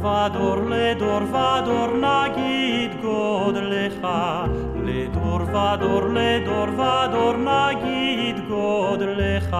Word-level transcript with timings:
ודור, 0.00 0.56
לדור 0.68 1.22
ודור 1.22 1.88
נגיד 1.96 2.90
גודלך, 3.02 4.08
לדור 4.84 5.40
ודור, 5.42 6.02
לדור 6.08 6.68
ודור 6.68 7.34
נגיד 7.36 8.48
גודלך, 8.48 9.56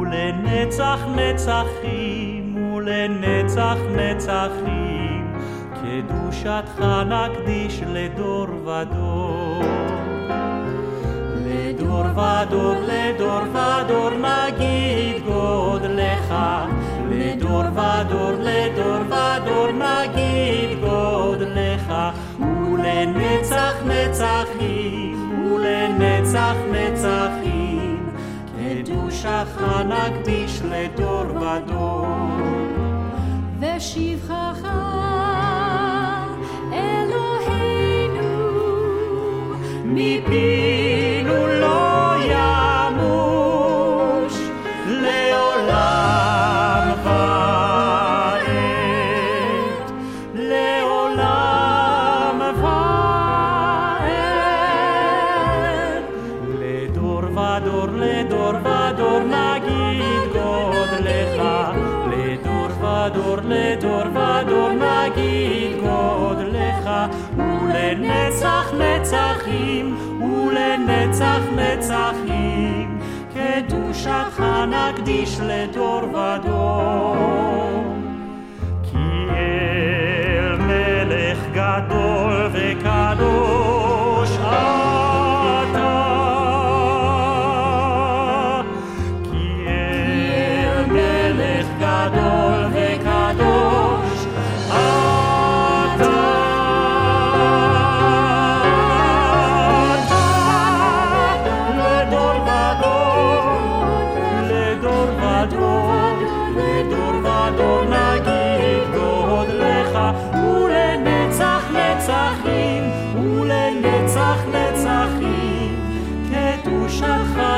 ולנצח 0.00 1.00
נצחים, 1.16 2.72
ולנצח 2.74 3.76
נצחים, 3.96 5.38
קדושתך 5.74 6.84
נקדיש 7.06 7.82
לדור 7.86 8.46
ודור. 8.64 9.62
לדור 11.46 12.04
ודור, 12.16 12.74
לדור 12.88 13.42
ודור 13.52 14.10
נגיד 14.10 14.45
ולנצח 26.06 26.56
נצחים, 26.72 28.10
קדושך 28.56 29.62
נקדיש 29.88 30.62
לדור 30.62 31.24
ודור. 31.36 32.06
ושבחך 33.60 34.85
ודור, 57.36 57.86
לדור 57.92 58.52
ודור 58.64 59.20
נגיד 59.20 60.32
גודלך, 60.32 61.42
לדור 62.10 62.68
ודור, 62.80 63.36
לדור 63.44 64.06
ודור 64.10 64.70
נגיד 64.72 65.76
גודלך, 65.80 66.90
ולנצח 67.36 68.72
נצחים, 68.78 69.96
ולנצח 70.20 71.40
נצחים, 71.56 72.98
קדושתך 73.34 74.42
נקדיש 74.68 75.40
לדור 75.40 76.02
ודור. 76.08 77.84
כי 78.82 78.98
אל 79.30 80.56
מלך 80.58 81.38
גדול 81.52 82.25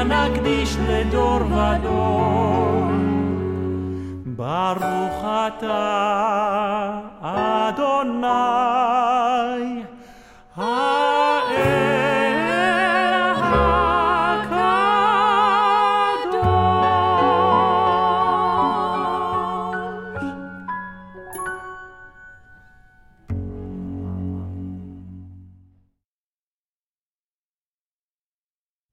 נקדיש 0.08 0.76
לדור 0.88 1.40
ודור. 1.46 2.90
ברוך 4.26 5.24
אתה, 5.24 5.80
אדוני, 7.22 8.28